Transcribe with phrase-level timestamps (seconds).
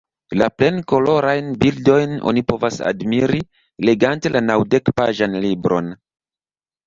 [0.41, 3.41] La plenkolorajn bildojn oni povas admiri
[3.89, 5.93] legante la naŭdekpaĝan libron.